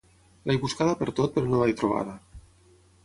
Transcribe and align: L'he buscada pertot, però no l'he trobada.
L'he 0.51 0.55
buscada 0.63 0.95
pertot, 1.01 1.35
però 1.37 1.51
no 1.51 1.63
l'he 1.67 1.77
trobada. 1.83 2.17